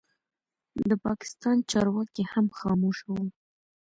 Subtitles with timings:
[0.89, 3.25] د پاکستان چارواکي هم خاموشه وو.